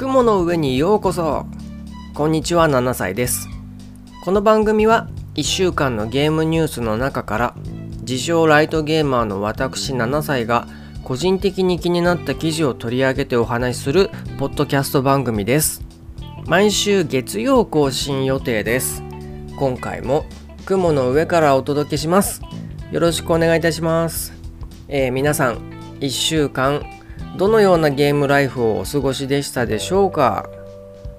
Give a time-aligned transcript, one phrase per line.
[0.00, 1.44] 雲の上にようこそ。
[2.14, 3.50] こんにちは7歳です。
[4.24, 7.54] この番組は1週間のゲームニュースの中から
[8.00, 10.66] 自称ライトゲーマーの私7歳が
[11.04, 14.08] 個人的に気になった記事を取り上げてお話しする
[14.38, 15.82] ポッドキャスト番組です。
[16.46, 19.02] 毎週月曜更新予定です。
[19.58, 20.24] 今回も
[20.64, 22.40] 雲の上からお届けします。
[22.90, 24.32] よろしくお願いいたします。
[24.88, 25.58] えー、皆さん
[26.00, 26.99] 1週間
[27.36, 30.48] どのようなゲームライフをお過ごしでしたでしょうか、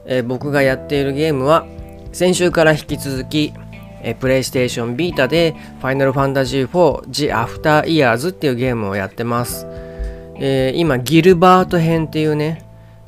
[0.06, 1.66] えー、僕がやっているゲームは
[2.12, 3.54] 先週から引き続き、
[4.02, 9.66] えー、プレイステーションビータでファイナルファンタジー4 The After Years っていうゲームをやってます、
[10.36, 12.66] えー、今ギルバート編っていうね、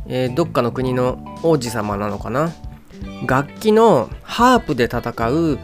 [0.08, 2.52] え、どっかの国の王子様なのかな？
[3.28, 5.60] 楽器のハープで戦う、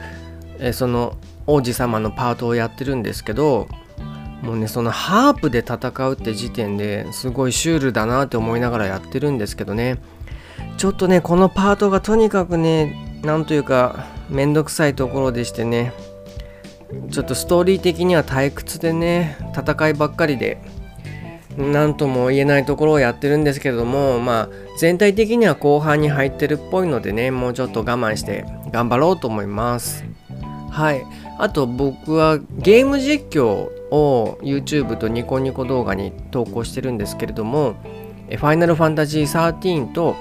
[0.59, 1.15] え、その
[1.47, 3.67] 王子様のパートをやってるんですけど
[4.41, 9.97] もうねそのハープで戦うって時点ですごいシュールだなって思いながらやってるんですけどね。
[10.77, 15.93] ちょっとねこのパートがとにかくねなんというかめんどくさいところでしてね。
[17.11, 20.59] ちょっとストーリー的には退屈でね戦いばっかりで
[21.55, 24.49] 何とも言えないところをやってるんですけれどもまあ
[24.79, 30.03] 全体的には後半に入ってるっぽいのでねもうちょっと我慢して頑張ろうと思います。
[30.71, 31.03] はい。
[31.39, 33.45] あと僕はゲーム実況
[33.91, 37.75] を YouTube とニコニコ動画に投稿してるんですけれども
[38.29, 40.17] ファイナルファンタジー13と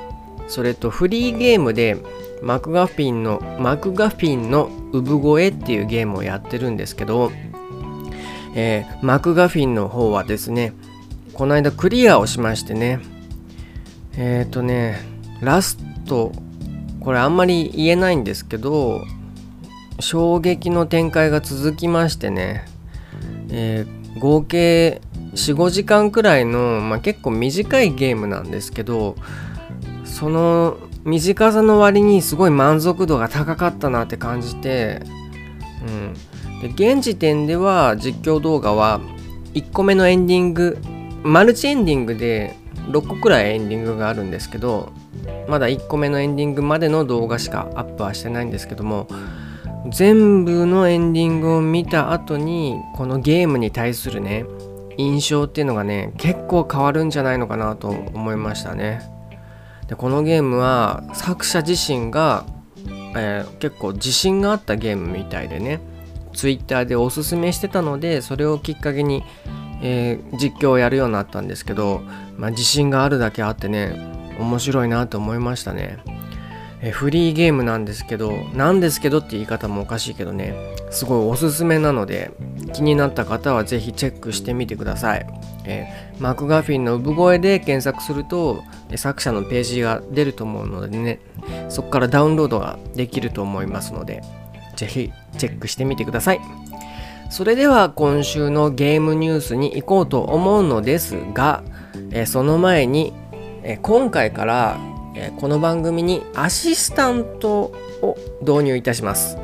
[0.47, 1.97] それとフリーゲームで
[2.41, 7.33] マクガフィンのマクガフィンの産声っていうゲームをやってるんですけど、
[8.55, 10.73] えー、マクガフィンの方はですね
[11.35, 13.01] この間クリアをしましてね
[14.17, 15.01] えっ、ー、とね
[15.41, 16.31] ラスト
[17.01, 19.03] これあんまり言えないんですけど
[20.01, 22.65] 衝撃の展開が続きましてね。
[23.51, 25.01] えー、合計
[25.35, 29.17] 45時間くらいの、まあ、結構短いゲームなんですけど
[30.05, 35.03] その短さの割にすごい満足度が高かったなって感じて、
[35.87, 39.01] うん、で現時点では実況動画は
[39.55, 40.78] 1個目のエンディング
[41.22, 42.55] マルチエンディングで
[42.91, 44.93] 6個くらいエンディングがあるんですけど
[45.49, 49.09] まだ1個目のエンディングまでの動画しかアップはしてないんですけども
[49.87, 54.44] 全部のエンディングを見た後にこのゲームに対するね
[54.97, 59.00] 印象っていうのがね結構変わるんじゃないのかなと思いましたね。
[59.87, 62.44] でこのゲームは作者自身が、
[63.16, 65.81] えー、結構自信があったゲームみたいでね
[66.34, 69.25] Twitter でおすすめしてたのでそれをきっかけに、
[69.83, 72.03] えー、実況をやるようになったんですけど、
[72.37, 73.97] まあ、自信があるだけあってね
[74.39, 76.18] 面白いなと思いましたね。
[76.81, 80.55] えフリーゲームなんですけどなんですけどって言い方もおかしいけどね。
[80.91, 82.31] すごいおすすめなので
[82.72, 85.27] 気になった方はぜひチェックしてみてください、
[85.65, 88.62] えー、マクガフィンの産声で検索すると
[88.97, 91.21] 作者のページが出ると思うのでね
[91.69, 94.22] そこからダウンロードができると思いますので
[94.77, 96.41] ぜひチェックしてみてください。
[97.31, 101.62] それでは今週のゲームニュースに行こうと思うのですが、
[102.10, 103.12] えー、その前に、
[103.62, 104.78] えー、今回から
[105.21, 109.37] えこの番組にアシスタントを導入いたします。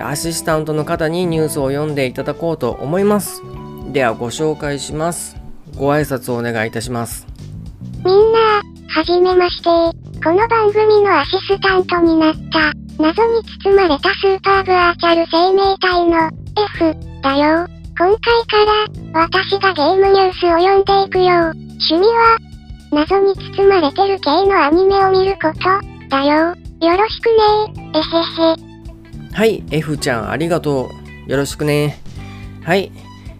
[0.00, 3.42] アシスタントの方にニュースを読んでいただこうと思います。
[3.92, 5.36] ではご紹介します。
[5.76, 7.26] ご挨拶をお願いいたします。
[8.04, 9.68] みんなはじめまして。
[10.24, 12.72] この番組のアシスタントになった
[13.02, 16.30] 謎に包まれたスーパーブアーチャル生命体の
[16.78, 17.66] F だよ。
[17.98, 18.64] 今回か
[19.12, 21.50] ら私がゲームニュースを読んでいくよ。
[21.50, 22.38] 趣味は
[22.92, 25.60] 謎に包まれてる系のアニメを見ること
[26.10, 26.54] だよ。
[26.78, 29.32] よろしくねえへへ。
[29.32, 30.90] はい、F ちゃんありがと
[31.26, 31.30] う。
[31.30, 31.98] よろしくね。
[32.62, 32.92] はい。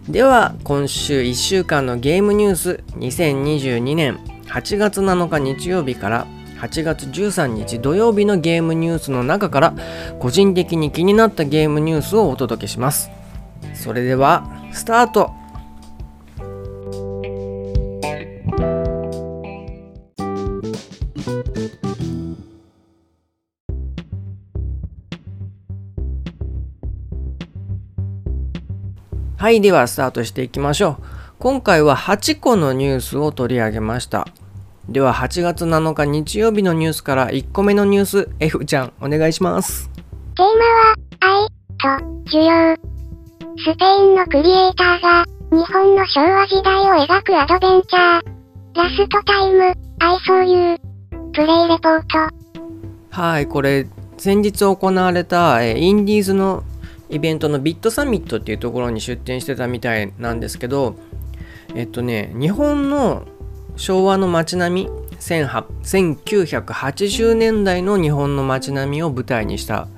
[0.08, 6.26] では、今週1週間のゲームニュース2022年8月7日日曜日から
[6.58, 9.74] 8月13日土曜日のゲームニュースの中から
[10.18, 13.10] 個人的に気になったゲームニュースをお届けします。
[13.74, 15.34] それでは、スタート
[29.42, 30.97] はい、ではスタートしていきましょう。
[31.41, 34.28] 今回は8個のニュースを取り上げました。
[34.89, 39.91] では8月7日日曜日のニュースから1個目のニュース、F ちゃんお願いします。
[40.36, 41.48] テーマは、愛
[42.30, 42.77] と需要。
[43.59, 48.24] スペインのクリエイターが日本の昭和時代を描くアドベンチャー。
[48.77, 49.65] ラストタイム、
[49.98, 50.78] I saw you。
[51.33, 52.36] プレイレポート。
[53.10, 56.62] はい、これ先日行われた、えインディーズの
[57.12, 60.97] イベントのビットサミットっていうところに出展してたみたいなんですけど
[61.74, 63.26] えっとね日本の
[63.76, 69.88] 昭和の街並み1980年代の日本の街並みを舞台にした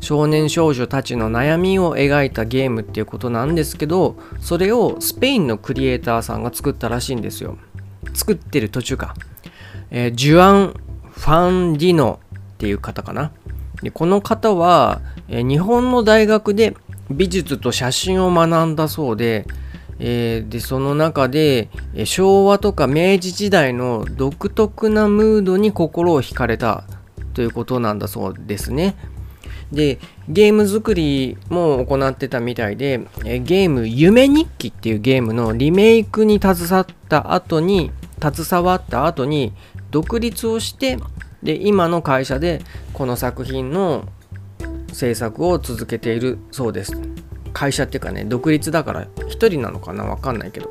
[0.00, 7.56] 少年少女たちの悩みを描いたゲームっていうことなんですけどそれをスペインのクリエイターさんが作ったらしいんですよ。
[8.14, 9.14] 作ってる途中か、
[9.90, 10.74] えー、ジュアン・
[11.10, 12.18] ファンディノ
[12.54, 13.32] っていう方かな。
[13.82, 16.76] でこの方は、えー、日本の大学で
[17.10, 19.46] 美術と写真を学んだそうで
[20.02, 21.68] えー、でその中で
[22.04, 26.84] 昭和とか明治時代の独特なムードに心を惹かれた
[27.34, 28.96] ということなんだそうですね。
[29.70, 39.52] でゲーム作りも行ってたみたいでゲーム「夢日記」っていうゲームのリメイクに携わった後に携わった後に
[39.92, 40.98] 独立をして
[41.44, 42.62] で今の会社で
[42.94, 44.08] この作品の
[44.92, 46.92] 制作を続けているそうです。
[47.52, 50.70] 会社っていうかね独立だから1人なのかなわかんないけど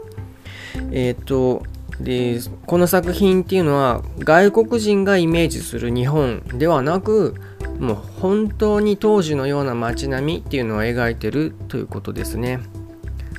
[0.91, 1.63] えっ、と
[1.99, 7.35] でこの作品っていうのは外国人がイメージする日本ではなく
[7.79, 12.59] もう本当に当時のような街並みっていうのを描いてるということですね。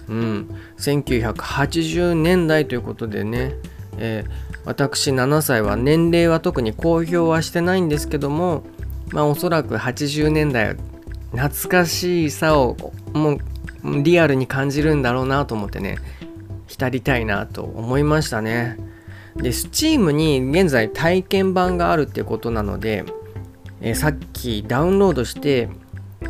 [0.09, 0.49] うん、
[0.79, 3.55] 1980年代ということでね、
[3.97, 8.65] えー、私7歳は年齢は特に公表はしてないんですけども
[9.13, 10.77] まあおそらく80年代
[11.33, 12.77] 懐かしさを
[13.13, 13.39] も
[13.85, 15.97] うリアルに感じるんだろうなと思ってね
[16.67, 18.77] 浸りたいなと思いましたね。
[19.37, 23.05] で Steam に現在体験版があるってことなので、
[23.81, 25.69] え、さっきダウンロードして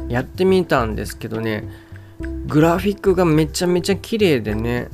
[0.09, 1.69] やってみたんですけどね
[2.47, 4.89] グラフィックがめちゃめちゃ綺麗でね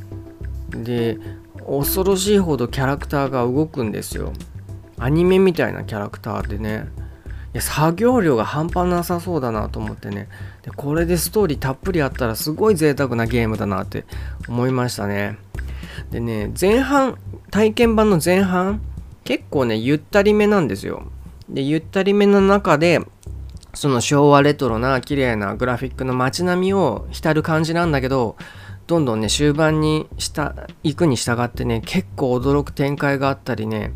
[0.71, 1.19] で
[1.67, 4.33] 恐ろしいほどキャラクターが動くんですよ。
[4.99, 6.87] アニメみたいなキャラクターでね。
[7.61, 10.29] 作業量が半端なさそうだなと思ってね。
[10.63, 14.05] でこれでストーリーたっぷりあったらすごい贅沢なゲームだなって
[14.49, 15.39] 思いましたね。
[16.11, 17.19] でね前半
[17.51, 18.81] 体験版の前半
[19.25, 21.05] 結構ねゆったりめなんですよ。
[21.49, 23.01] でゆったりめの中で
[23.75, 28.37] その昭和レトロな綺麗なグラフィックの街並みを浸る感じなんだけど
[28.87, 33.93] どんどんね終盤にした行くに従ってね結構驚く展開があったりね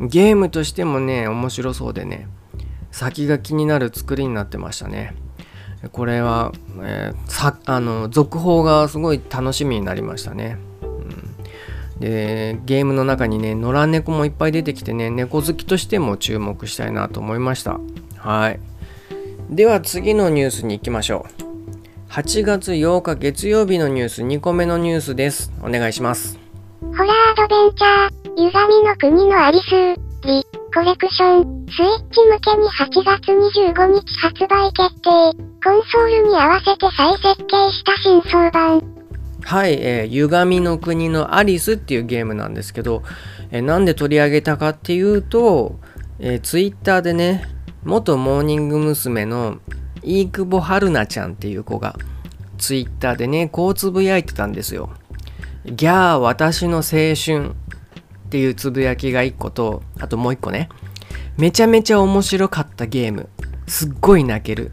[0.00, 2.28] ゲームとしてもね面白そうでね。
[2.92, 5.14] 先が気になる作りになってましたね。
[5.90, 10.56] これは、えー、あの続報がすごい楽しみになりましたね、
[11.98, 17.80] でゲームの中にね野良猫もいっぱい出てきてね猫好きとしても注目したいなと思いました。
[18.18, 18.60] はい。
[19.50, 22.10] では次のニュースに行きましょう。
[22.12, 25.52] 8月8日月曜日のニュース2個目のニュースです。
[25.62, 26.38] お願いします。
[26.80, 30.61] ホラーアドベンチャー歪みの国のアリスリ。
[30.74, 35.10] コレクション、スイッチ向けに8月25日発売決定。
[35.62, 38.82] コンソールに合わせて再設計した新装版。
[39.42, 43.02] はい、えー、歪みの国のアリスっていうゲームなんですけど、
[43.50, 45.78] えー、なんで取り上げたかっていうと、
[46.18, 47.44] えー、ツイッターでね、
[47.84, 49.26] 元モーニング娘。
[49.26, 49.58] の
[50.02, 51.98] 飯久保春菜ちゃんっていう子が、
[52.56, 54.88] ツイッターでね、こうつぶやいてたんですよ。
[55.66, 57.54] ギャー私の青春
[58.32, 60.70] っていうつぶやきが1個と、あともう1個ね、
[61.36, 63.28] めちゃめちゃ面白かったゲーム、
[63.66, 64.72] すっごい泣けるっ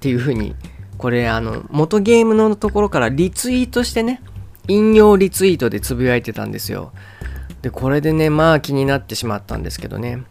[0.00, 0.54] ていう風に、
[0.98, 4.20] これあの、元ゲームのところからリツイートしてね、
[4.68, 6.92] 引用リツイートでつぶやいてたんですよ。
[7.62, 10.22] で、これでね、まあ気になってしまったんですけどね。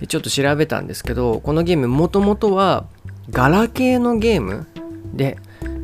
[0.00, 2.88] でちょっと調べたんですけど、このゲームもともとは
[3.30, 4.66] ガラケーのゲーム
[5.14, 5.38] で、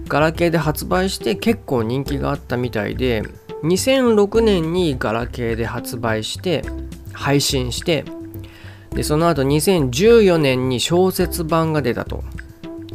[0.09, 3.23] ガラケーで発売して結構人気があったみたいで、
[3.63, 6.65] 2006年にガラケーで発売して
[7.13, 8.05] 配信して
[8.95, 12.23] でその後2014年に小説版が出たと。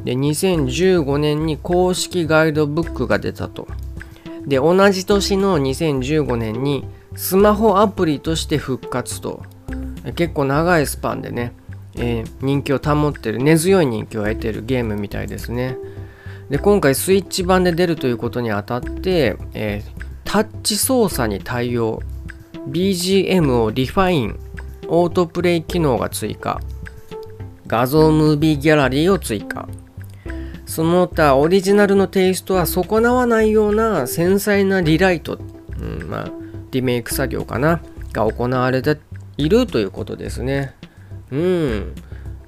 [0.04, 3.68] で2015年に公式ガイドブックが出たと。
[4.46, 9.44] で同じ年の2015年にスマホアプリとして復活と。
[10.16, 11.52] 結構長いスパンでね、
[11.96, 15.78] えー、人気を保ってる根強い人気を得てるゲームみたいですね。
[16.50, 22.04] で今回スイッチ版で出るということにあたって、えー、タッチ操作に対応。
[22.70, 24.40] BGM をリファイン。
[24.90, 26.60] オートプレイ機能が追加。
[27.66, 29.70] 画像ムービーギャラリーを追加。
[30.66, 35.40] その他オリジナルのテイストは損なわないような繊細なリライト、
[35.80, 36.32] うんまあ、
[36.72, 37.82] リメイク作業かな。
[38.12, 38.98] が行われて
[39.38, 40.74] いるということですね。
[41.32, 41.96] うん、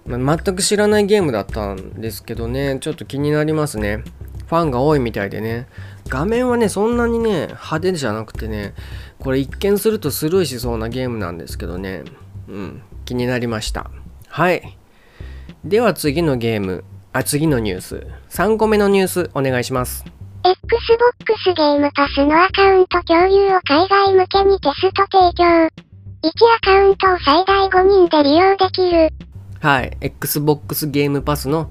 [0.05, 2.77] まあ、全く知らないゲームだったんですけどね。
[2.81, 4.03] ちょっと気になりますね。
[4.47, 5.67] ファンが多いみたいでね。
[6.09, 8.73] 画面はね、そんなにね、派手じゃなくてね、
[9.19, 12.03] これ一見するとスルーしそうなゲームなんですけどね、
[12.47, 13.91] うん、気になりました。
[14.27, 14.77] はい。
[15.63, 18.07] では次のゲーム、あ、次のニュース。
[18.29, 20.05] 3個目のニュース、お願いします。
[20.43, 25.43] Xbox ゲームパスのアカウント共有を海外向けにテスト提供。
[26.21, 29.09] 1アカウントを最大5人で利用できる。
[29.59, 31.69] はい、Xbox ゲームパスの、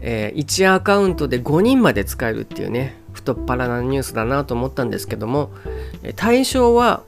[0.00, 5.50] えー、1アカウントで5人まで使えるっていうね、太っ腹なニュースだなと思ったんですけども、
[6.16, 7.02] 対象は、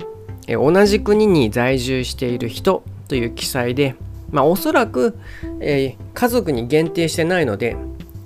[0.49, 3.95] 同じ国に在住している人という記載で、
[4.31, 5.17] まあ、おそらく、
[5.61, 7.77] え、家族に限定してないので、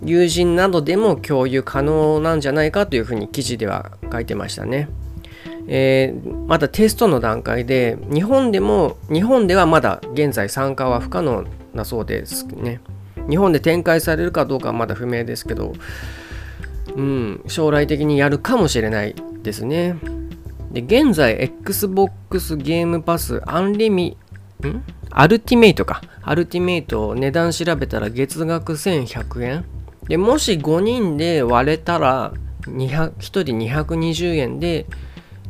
[0.04, 4.88] 友人などでも共有可能なんじゃないかというふうに記事では書いてましたね。
[5.66, 12.80] えー、まだテストの段階で日本でも日本ではまだ現在参加は不可能なそうですね。
[13.28, 15.72] 日本で展開されるかどうかはまだ不明ですけど、
[16.96, 19.96] うん、将来的にやるかもしれないですね。
[20.70, 24.16] で、現在、Xbox ゲームパスアンリミ、
[24.66, 24.82] ん？
[25.10, 26.02] アルティメイトか。
[26.22, 29.64] アルティメイト値段調べたら月額1100円。
[30.08, 34.86] で、もし5人で割れたら、1人220円で、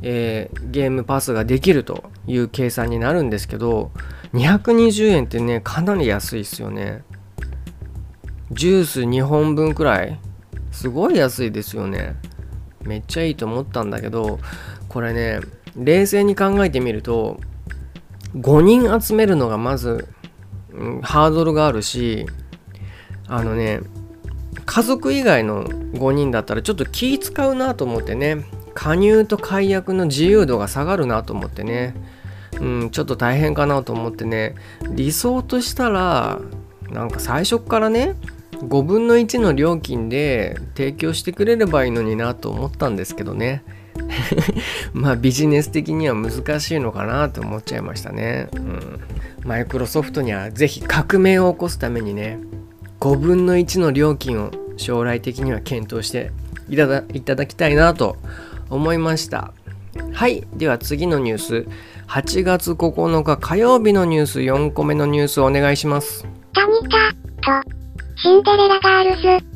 [0.02, 3.90] えー、ゲームパスができるという計算になるんですけど、
[4.34, 7.02] 220円ってね、かなり安いですよね。
[8.50, 10.20] ジュース2本分くらい
[10.74, 12.16] すごい安いですよね。
[12.82, 14.40] めっちゃいいと思ったんだけど、
[14.88, 15.40] これね、
[15.76, 17.38] 冷静に考えてみると、
[18.36, 20.08] 5人集めるのがまず、
[20.72, 22.26] うん、ハードルがあるし、
[23.28, 23.80] あのね、
[24.66, 31.94] 家族以外の5人だったらちょっと気使うなと思ってね、加入と解約の自由度が下がるなと思ってね、
[32.60, 34.56] うん、ちょっと大変かなと思ってね、
[34.90, 36.40] 理想としたら、
[36.90, 38.16] なんか最初からね、
[38.68, 43.62] 5分の1の料金で提供してくれればいいのになと思ったんですけどね
[44.92, 48.48] まあビジネス的には難しいのかなと思っちゃいましたね。
[49.44, 52.38] マイクロソフトにはぜひ革命を起こすためにね、
[53.00, 56.32] 5分の1の料金を将来的には検討して
[56.68, 58.16] いただいただきたいなと
[58.70, 59.52] 思いました。
[60.12, 60.46] はい。
[60.54, 61.66] では次のニュース。
[62.08, 66.26] 8月9日火曜日のニュース4個目のニュースお願いします。
[66.52, 66.80] タニ
[67.42, 67.83] タと
[68.24, 69.46] シンデレラガールズ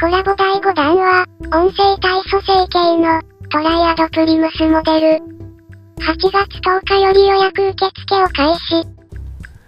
[0.00, 5.18] コラボ第5弾は音声体組成計のトライアドプリムスモデル。
[5.18, 8.84] 8月10日より予約受付を開始。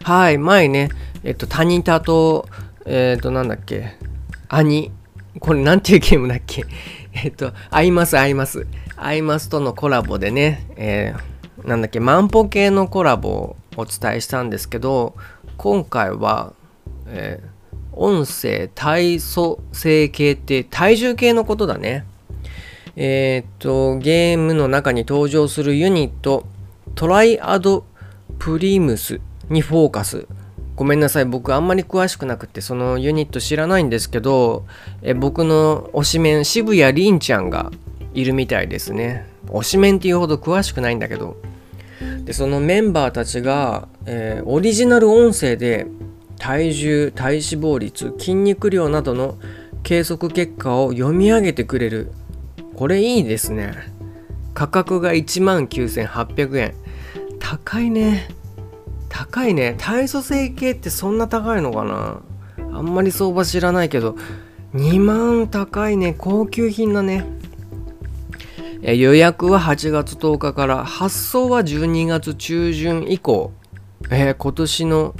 [0.02, 0.88] はい、前ね、
[1.22, 2.48] えっと、タニタと、
[2.84, 3.94] えっと、なんだっけ、
[4.48, 4.90] アニ、
[5.38, 6.64] これなんていうゲームだっけ？
[7.14, 8.66] えっと、アイマス、アイマス。
[8.96, 15.14] アイマスとのコラボでね、えー、なんだっけ、万歩系のコラボをお伝えしたんですけど、
[15.56, 16.54] 今回は、
[17.06, 17.57] えー、
[17.98, 22.04] 音声体組成系って体重計のことだね。
[22.96, 26.46] えー、っと、ゲームの中に登場するユニット、
[26.94, 27.84] トライアド
[28.38, 30.26] プリムスにフォーカス。
[30.76, 34.64] ごめんなさい、僕あんまり詳しくなくて、そのユニット知らないんですけど、
[35.02, 37.72] え僕の推しメン、渋谷凛ちゃんが
[38.14, 39.26] いるみたいですね。
[39.48, 41.36] 推しメンっていうほど詳しくないんだけど。
[42.24, 45.86] で、そのメンバーたちが、えー、オリジナル音声で
[46.38, 49.36] 体重、体脂肪率、筋肉量などの
[49.82, 52.12] 計測結果を読み上げてくれる。
[52.74, 53.74] これいいですね。
[54.54, 56.74] 価格が1万9800円。
[57.38, 58.28] 高いね。
[59.08, 59.76] 高いね。
[59.78, 62.20] 体組成系ってそんな高いのかな。
[62.72, 64.16] あんまり相場知らないけど。
[64.74, 66.14] 2万高いね。
[66.16, 67.24] 高級品だね。
[68.82, 73.52] 予約は8月10日から発送は12月中旬以降。
[74.10, 75.14] えー、今年の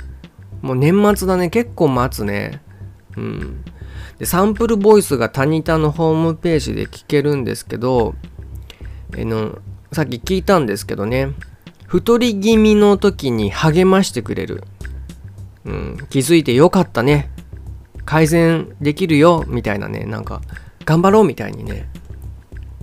[0.63, 1.51] もう年末だね。
[1.51, 2.61] 結構待つね。
[3.17, 3.65] うん。
[4.19, 8.15] でサンプルボイスがタニタのホームページで聞けるんですけど、
[9.17, 9.59] えの
[9.93, 11.33] さっき聞いたんですけどね。
[11.87, 14.63] 太り気味の時に励ましてくれる、
[15.65, 17.31] うん、気づいてよかったね。
[18.05, 19.45] 改善できるよ。
[19.47, 20.05] みたいなね。
[20.05, 20.41] なんか
[20.85, 21.89] 頑張ろうみたいにね。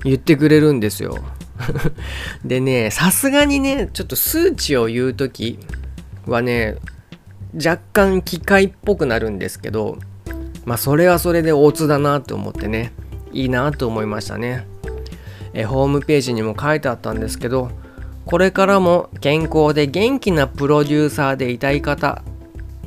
[0.04, 1.18] 言ってくれるんですよ。
[2.46, 5.60] でねさすがにねちょっと数値を言う時
[6.26, 6.76] はね
[7.56, 9.98] 若干機械っぽくなるんですけど
[10.66, 12.94] まあそれはそれで大津だなと思ってね
[13.32, 14.66] いいなと思いましたね。
[15.54, 17.72] えホームページにも書いてあったんですけど
[18.26, 22.24] これからも健康で元気なプロデューサーでいたい方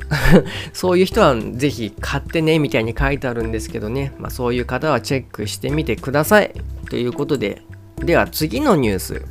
[0.73, 6.51] そういう人はぜひ買ってねみたいに書いてあるんですけどね、まあ、そういう方はチェックしてみてください。
[6.89, 7.61] ということで
[7.97, 9.25] では次のニュース。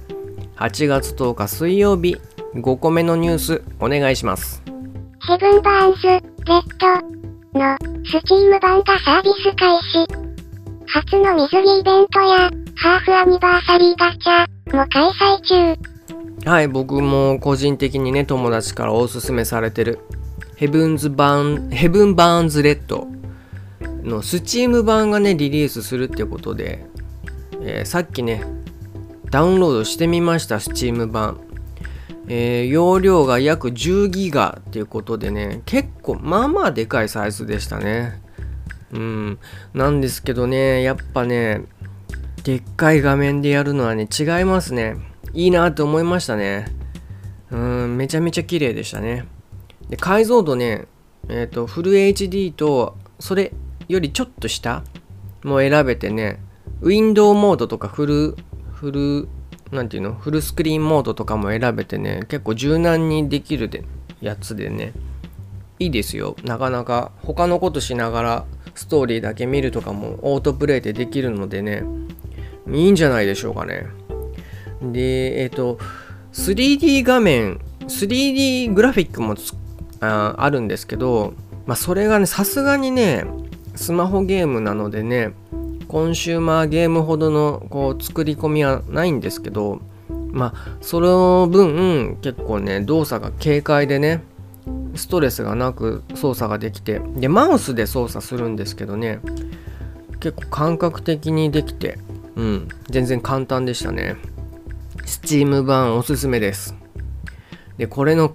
[0.57, 2.17] 8月10日水曜日
[2.57, 4.61] 5個目のニュースお願いします。
[5.29, 6.23] ヘブンバーンズ・レッ
[7.53, 10.07] ドの、スチーム版がサービス開始。
[10.87, 15.75] 初の水着イベントや、ハーフアニバーサリーガチャも開催
[16.47, 16.51] 中。
[16.51, 19.99] はい、僕も個人的にね、友達からおすすめされてる、
[20.57, 23.07] ヘブンズバーン、ヘブンバーンズレッド
[24.03, 26.87] のスチーム版がね、リリースするってことで、
[27.61, 28.45] えー、さっきね、
[29.31, 31.48] ダウンロードしてみました、スチーム版。
[32.31, 38.21] えー、容量が約10ギガっていうことでね結構まあまあでかいサイズでしたね。
[38.93, 39.39] うん。
[39.75, 41.63] なんですけどねやっぱね
[42.45, 44.97] でっかい画面でやるのはね違いますね。
[45.33, 46.67] いいなって思いましたね。
[47.51, 49.27] うんめちゃめちゃ綺麗でしたね。
[49.89, 50.87] で解像度ね
[51.29, 53.53] えっ、ー、とフル HD とそれ
[53.89, 54.85] よりちょっと下
[55.45, 56.41] も選べてね
[56.83, 58.37] ウィンドウモードとかフル
[58.73, 59.29] フル
[59.71, 60.15] なんていうの？
[60.15, 63.85] フルスクリーンモードとかも選べてね結構柔軟にできるで
[64.21, 64.93] やつでね。
[65.81, 66.37] いいですよ。
[66.43, 68.45] なかなか他のことしながら
[68.75, 71.85] ストーリーだけ見るとかもオートプレイでできるのでね。
[72.71, 73.87] いいんじゃないでしょうかね。
[74.83, 75.79] でえっ、ー、と
[76.33, 79.35] 3D 画面 3D グラフィックも
[80.01, 81.35] ああるんですけど
[81.67, 83.25] まあそれがねさすがにね
[83.75, 85.33] スマホゲームなのでね
[85.89, 89.81] コンシューマーゲームほどのこう作り込みはないんですけど
[90.31, 94.23] まあその分結構ね動作が軽快でね
[94.95, 99.21] ストレスがなく操作ができてでマウスで操作するんですけどね
[100.21, 101.99] 結構感覚的にできて
[102.37, 104.17] うん全然簡単でしたね。
[105.05, 106.75] Steam 版おすすめです。
[107.79, 108.35] でこれの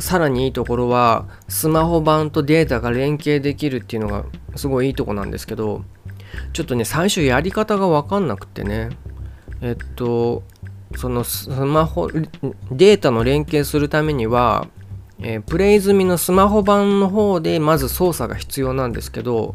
[0.00, 4.24] さらにいいところはスマホ版とデータが連携できるっていうのが
[4.56, 5.84] すごいいいとこなんですけど
[6.52, 8.90] ちょっとね最初やり方が分かんなくてね。
[9.60, 10.42] えっと
[10.96, 14.68] そのスマホデータの連携するためには、
[15.20, 19.54] えー、プレイ済みのスマホ版の方でまず操作が必要なんですけど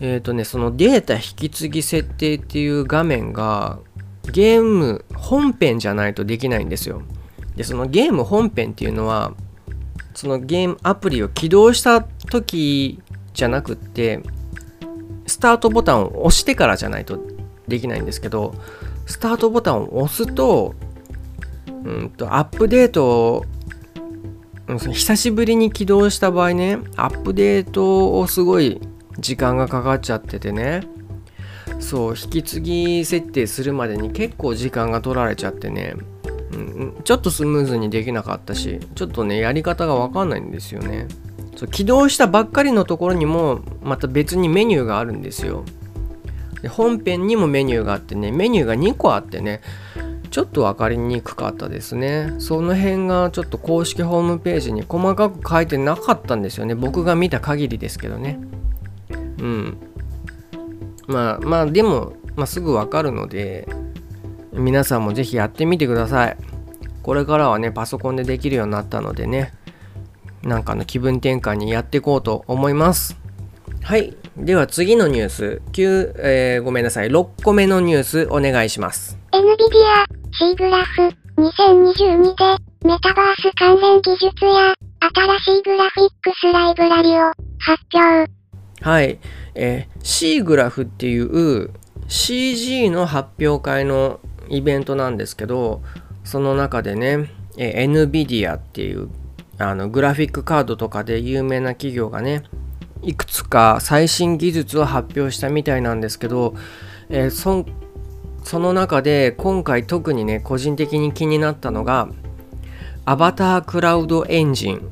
[0.00, 3.78] えっ、とねそのデータ引き継ぎ設定っていう画面が
[4.32, 7.02] ゲーム本編じゃないとできないんですよ。
[7.56, 9.34] でそのゲーム本編っていうのは
[10.14, 13.00] そのゲームアプリを起動した時
[13.34, 14.20] じゃなくって
[15.30, 17.18] スタートボタンを押してからじゃないと
[17.68, 18.52] できないんですけど
[19.06, 20.74] スタートボタンを押すと
[21.66, 23.44] うんとアップデートを
[24.92, 28.80] 久しぶりに起動した場合ねアップデートをすごい
[29.18, 30.82] 時間がかかっちゃっててね
[31.78, 35.94] そう引き継ぎ設定するまでに結構時間が取られちゃってね、
[36.52, 41.06] うん、ちょっとスムーズにできなかったしちょっとねやり方がわかんないんですよね。
[41.56, 45.64] そう起動したばっかりのところにもまた別にメニューがあるんですよ。
[46.62, 49.60] で本編にもメニューがあってねメニューが2個あってね
[50.30, 52.34] ちょっと分かりにくかったですね。
[52.38, 56.74] その辺がちょっと公式ホームページに細かく書いてなかったんですよね。
[56.74, 58.38] 僕が見た限りですけどね。
[59.38, 59.76] うん。
[61.08, 63.68] まあまあでも、まあ、すぐ分かるので
[64.52, 66.36] 皆さんも是非やってみてください。
[67.02, 69.52] これからはねパソコンでできるようになったのでね。
[70.42, 73.16] なんかの気分転換にやっていこうと思います。
[73.82, 74.16] はい。
[74.36, 79.18] では次のニュース、9、えー、ごめんなさい、6個目のニュースお願いします。
[79.32, 81.02] NVIDIA C グラフ
[81.36, 82.44] 2022で
[82.86, 88.30] メタバース関連技術や新しいグラフィックスライブラリを発表。
[88.82, 89.18] はい。
[89.54, 91.70] えー、C グラフっていう
[92.08, 95.82] CG の発表会のイベントなんですけど、
[96.24, 99.08] その中でね、えー、NVIDIA っていう
[99.60, 102.44] あのグラフィックカードとかで有名な企業がね
[103.02, 106.54] いくつか最新技術を発表したみたいなんですけど、
[107.10, 107.66] えー、そ
[108.42, 112.08] その中で今回特にね個人的に気になったのが
[113.04, 114.90] アバタークラウドエンジン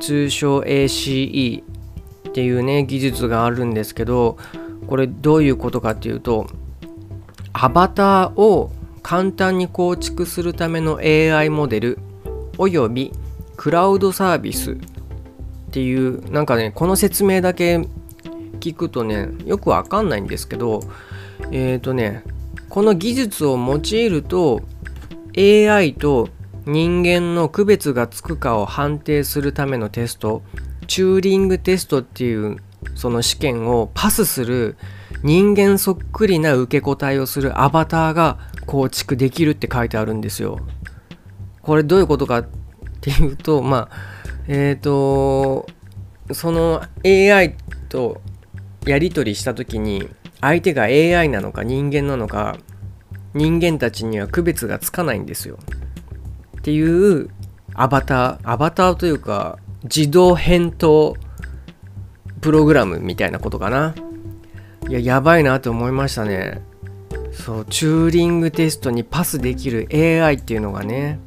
[0.00, 1.62] 通称 ACE
[2.28, 4.36] っていうね技術があるんですけど
[4.88, 6.48] これどういうことかっていうと
[7.52, 11.98] アバターを簡単に構築するための AI モデル
[12.58, 13.12] および
[13.58, 14.76] クラウドサービスっ
[15.72, 17.76] ていうなんかねこの説明だけ
[18.60, 20.80] 聞くとねよくわかんないんですけど
[21.50, 22.22] えっ、ー、とね
[22.68, 24.62] この技術を用いると
[25.36, 26.28] AI と
[26.66, 30.42] 人間の区別がつくかを判定するためのテスト
[30.86, 32.58] チューリングテストっていう
[32.94, 34.76] その試験をパスする
[35.24, 40.60] 人間そっくりな受け答えをするアバターが構築できるって書いてあるんですよ。
[41.62, 42.48] これどういうことかっ
[42.98, 43.96] っていうとまあ
[44.48, 45.66] えっ、ー、と
[46.32, 47.56] その AI
[47.88, 48.20] と
[48.86, 50.08] やり取りした時に
[50.40, 52.58] 相手が AI なのか人間なのか
[53.34, 55.58] 人間たちには区別がつかないんですよ。
[56.58, 57.28] っていう
[57.74, 61.16] アバターアバターというか自動返答
[62.40, 63.94] プログラムみたいなことかな。
[64.88, 66.62] いややばいなと思いましたね。
[67.32, 71.20] そうチューリングテストにパスできる AI っていうのがね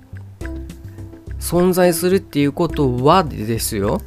[1.42, 4.00] 存在するっていうことはですよ。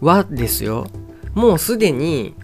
[0.00, 0.86] はですよ。
[1.34, 2.34] もうすでに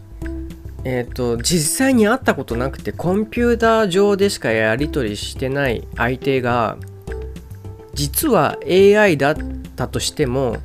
[0.85, 6.77] えっ、ー、と実際に会ったことなくてコンピューター上でしかやり取りしてない相手が
[7.95, 9.37] 実は AI だっ
[9.75, 10.59] たとしても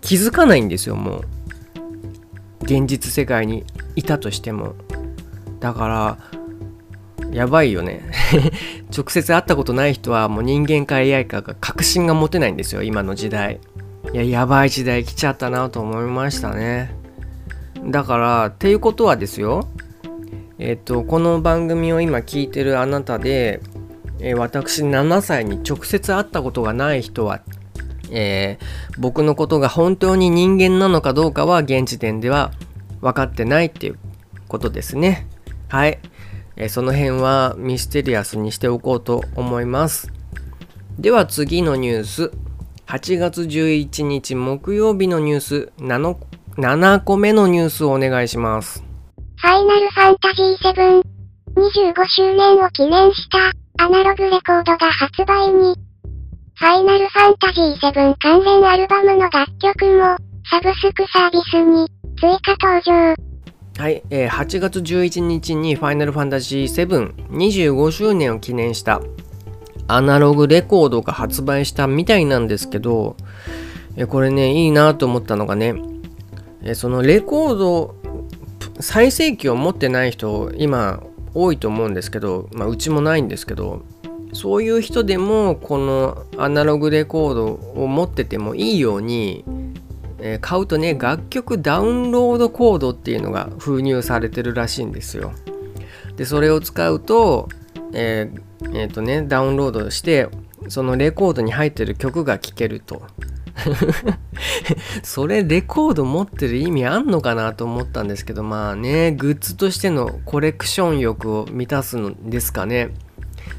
[0.00, 1.24] 気づかないんですよもう。
[2.62, 3.64] 現実世界に
[3.94, 4.74] いたとしても。
[5.60, 6.18] だから
[7.34, 8.00] やばいよね
[8.96, 13.58] 直接会ったことない人はもう人間か AI かが確信が持てないんですよ今の時代
[14.12, 16.94] いややばい時代来ちゃったなと思いましたね
[17.84, 19.66] だからっていうことはですよ
[20.60, 23.60] えっ、とこの番組を今聞いてるあなたで、
[24.20, 27.40] えー、私7歳に直接会ったことがない人は
[28.10, 28.64] えー、
[28.98, 32.52] 僕のことが本当に人間なのかどうかは現時点では
[33.00, 33.98] 分かってないっていう
[34.46, 35.26] ことですね。
[35.68, 35.98] はい。
[36.56, 40.12] え、その辺はミステリアスにしておこうと思います。
[40.98, 42.32] では次のニュース。
[42.86, 46.16] 8月11日木曜日のニュース 7,
[46.56, 48.84] 7個目のニュースをお願いします。
[49.36, 51.02] ファイナルファンタジー7
[51.56, 55.74] 25周年を記念したアナログレコードが発売に
[56.56, 60.16] ファイナルファンタジー7関連アルバムの楽曲も、
[60.48, 63.33] サブスクサービスに追加登場。
[63.76, 69.02] はい、えー、8月11日にファイナルファンタジー725周年を記念した
[69.88, 73.16] アナログレコードが発売したみたいなんですけど、
[73.96, 75.74] えー、これね、いいなと思ったのがね、
[76.62, 77.96] えー、そのレコード、
[78.78, 81.02] 最盛期を持ってない人、今
[81.34, 83.82] 多いと思うんですけど、まあ、うちもないんですけど、
[84.32, 89.44] そういう人でもこのアナログレコードを持っててもいいように、
[90.26, 95.32] えー、買うとね楽曲ダウンロードコードっていうのが封入されてるらしいんですよ。
[96.16, 97.48] でそれを使うと,、
[97.92, 100.28] えーえー、とね、ダウンロードして
[100.68, 103.02] そのレコードに入ってる曲が聴けると。
[105.04, 112.90] それレコード持ってる意味あんのかなと思ったんですけどまあねグッズとしてのコレクション欲を満たすのですかね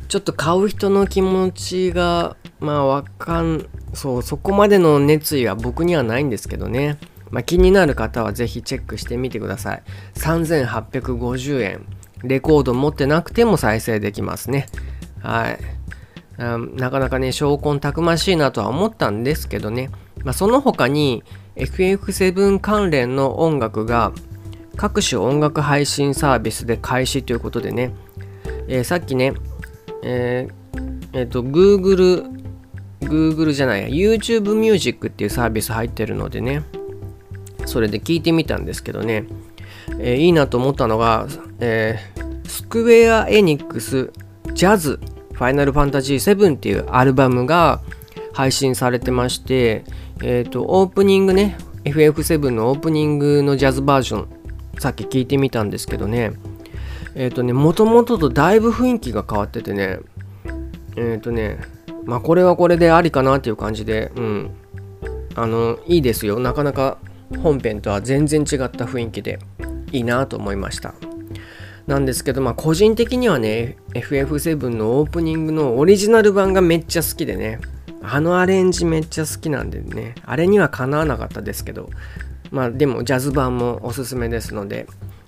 [0.09, 6.97] ちょっと買う人の気持ちがまあわかんそうそこまでの熱意は僕にはないんですけどね、
[7.29, 9.83] まあ、気になる方は是非チェックしてみてください。
[10.15, 11.85] 3850円。
[12.23, 14.65] レコード持ってなくても再生できますね。
[15.21, 15.59] はい。
[16.37, 19.89] なかなかね証拠たくましいなとは思ったんですけどね、
[20.23, 21.23] まあ、その他に
[21.55, 24.11] FF7 関連の音楽が
[24.75, 27.93] 各種音楽配信サービスで開始ということでね、
[28.67, 29.33] えー、さっきね
[30.07, 32.34] えー、えー、と、Google、
[33.05, 36.63] Google じゃないや、YouTube Music っていうサービス入ってるのでね、
[37.65, 39.25] それで聞いてみたんですけどね、
[39.99, 41.27] えー、いいなと思ったのが、
[41.59, 44.11] えー、スクエア・エニックス・
[44.53, 44.99] ジャズ・
[45.33, 47.81] ファイナルファンタジー7っていうアルバムが
[48.33, 49.83] 配信されてまして、
[50.21, 54.27] えっ、ー、と、オープニングね、FF7 のオープニングのジャズバージョン、
[54.79, 56.33] さっき聞いてみたんですけどね、
[57.15, 59.99] えっ、とね、もともととだいぶ雰囲気が変わっててね、
[60.95, 61.59] えっ、とね、
[62.05, 64.51] まあこれはこれでありかなっていう感じで、うん。
[65.35, 66.39] あの、いいですよ。
[66.39, 66.97] なかなか
[67.41, 69.39] 本編とは全然違った雰囲気で
[69.91, 70.93] いいなと思いました。
[71.87, 77.59] なんですけど、まあ個人的にはね、FF7 のオープニングのオリジナル版がめっちゃ好きでね、
[78.01, 81.89] あのアレンジめっちゃ好きなんでね、あれにはかなわなかったですけど、
[82.51, 84.87] まあでもジャズ版もおすすめですので、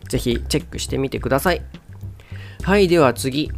[0.10, 1.62] ぜひチェックしてみてください。
[2.64, 3.52] はい、では次。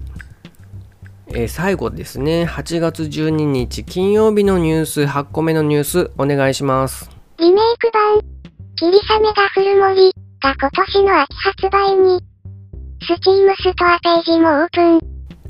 [1.32, 2.44] えー、最後ですね。
[2.44, 7.10] 8月12日金曜日のニュース、8個目のニュース、お願いします。
[7.38, 8.20] リメイク版、
[8.76, 10.12] 霧雨が降る森
[10.42, 12.20] が今年の秋発売に、
[13.02, 15.00] スチームストアページもオープン。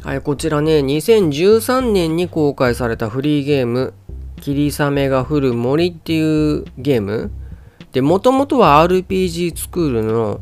[0.04, 3.94] はい、こちらね、2013年に公開されたフリーゲーム、
[4.42, 7.32] 霧雨が降る森っていうゲーム
[7.94, 10.42] で、もともとは RPG スクールの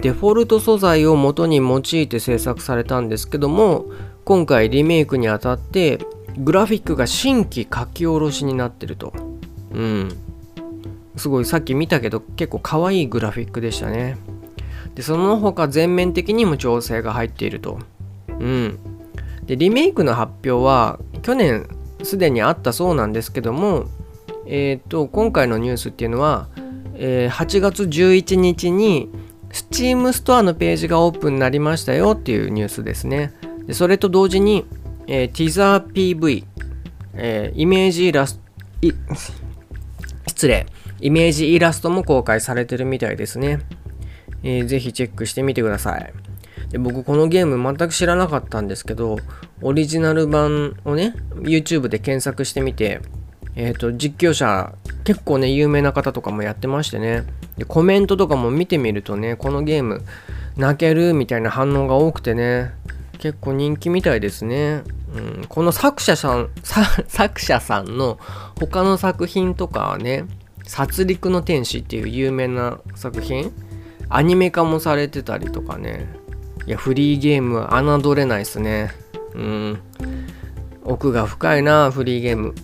[0.00, 3.86] デフォルト素材を元に用いて制作されたんですけども
[4.24, 5.98] 今回リメイクにあたって
[6.38, 9.12] グラフィックが新規書き下ろしになってると。
[9.72, 10.16] うん。
[11.16, 14.16] すごいさっき見たけど結構可愛いグラフィックでしたね。
[14.94, 17.78] でその他全面的にも調整が入っていると。
[18.28, 18.78] うん。
[19.44, 21.68] でリメイクの発表は去年
[22.02, 23.86] すでにあったそうなんですけども
[24.46, 26.48] えっ、ー、と今回のニュースっていうのは、
[26.94, 29.10] えー、8月11日に
[29.50, 33.34] Steam ストアのページがオープンになりましたよっていうニュースですね。
[33.66, 34.64] でそれと同時に、
[35.06, 36.44] えー、ティザー PV、
[37.14, 38.40] えー、イメージイラス
[38.80, 38.88] ト、
[40.28, 40.66] 失礼、
[41.00, 43.60] イメージイラストも公開されてるみたいですね。
[44.42, 46.12] えー、ぜひチェックしてみてください。
[46.70, 49.18] で僕このゲーム全く知らなかったんですけど、
[49.62, 53.00] オリジナル版をね、YouTube で検索してみて、
[53.56, 54.72] えっ、ー、と、実況者、
[55.04, 57.22] 結構ね、有名な方とかもやってましてね。
[57.56, 60.02] で、コメントとかも見てみるとね、このゲーム、
[60.56, 62.72] 泣けるみたいな反応が多くてね、
[63.24, 64.82] 結構人気みたいですね。
[65.14, 66.50] うん、この作者さん
[67.08, 68.18] 作者さんの
[68.60, 70.26] 他の作品とかはね
[70.66, 73.50] 「殺戮の天使」っていう有名な作品
[74.10, 76.06] アニメ化もされてたりとかね。
[76.66, 77.66] いやフリーゲーム
[78.02, 78.90] 侮れないっすね。
[79.32, 79.78] うん。
[80.84, 82.54] 奥が深いなフリーゲーム。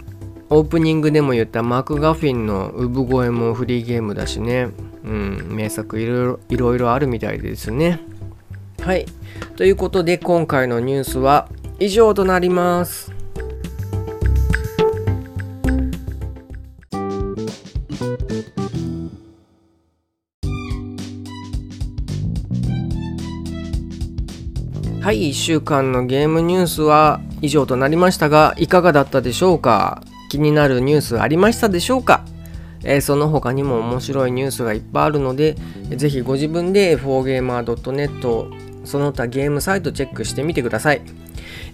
[0.51, 4.69] オープニングでも言ったマクガフィンの産声もフリーゲームだしね。
[5.05, 8.01] うん名作いろいろいろいろあるみたいですね。
[8.83, 9.07] はい。
[9.57, 13.13] ということで今回のニュースは以上となります。
[25.03, 25.31] はい。
[25.31, 30.03] 1週間のゲームニュースは以上となりましたがいかがだったでしょうか？
[30.31, 32.25] 気になるニュースありましたでしょうか？
[32.83, 35.57] えー、その他にも面白いニュースがいっぱいあるので、
[35.91, 41.03] ぜひご自分で 4gamer.net その他ゲームサイトチェックしてみてください。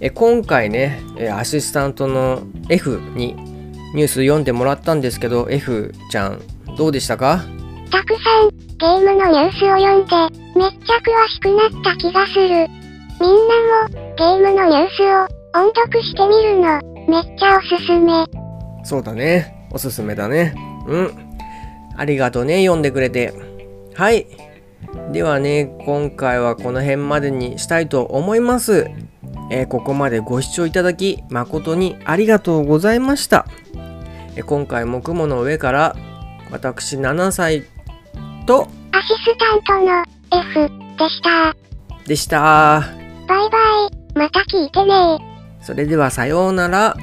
[0.01, 1.01] えー、今回ね、
[1.35, 3.35] アシスタントの F に
[3.95, 6.41] ニュース読んでもらったんですけど、F ちゃん、
[6.77, 7.45] どうでしたか？
[7.91, 10.15] たくさんゲームのニュースを読んで、
[10.59, 12.69] めっちゃ詳しくなった気がする。
[13.19, 15.27] みんなもゲームのニュースを
[15.59, 18.27] 音読してみるの、めっちゃおすすめ。
[18.85, 19.67] そうだね。
[19.73, 20.55] おすすめだね。
[20.87, 21.11] うん。
[21.97, 23.33] ありがとうね、読んでくれて。
[23.95, 24.27] はい。
[25.13, 28.91] ではね、今回はこの辺までにしたいと思います。
[29.51, 33.47] えー、ここまでご視聴いただき誠にありがとうございました。
[34.35, 35.97] えー、今回も雲の上から
[36.51, 37.65] 私7歳
[38.47, 40.05] とアシスタントの
[40.41, 41.57] F でした。
[42.07, 42.85] でした。
[43.29, 43.59] バイバ
[43.93, 44.19] イ。
[44.19, 45.19] また聞いてね
[45.61, 46.97] それではさようなら。